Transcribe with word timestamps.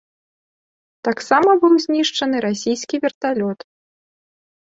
Таксама 1.07 1.49
быў 1.65 1.73
знішчаны 1.85 2.37
расійскі 2.47 2.95
верталёт. 3.05 3.59